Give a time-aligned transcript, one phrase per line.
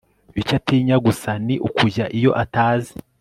[0.39, 2.91] icyo atinya gusa ni ukujya iyo atazi.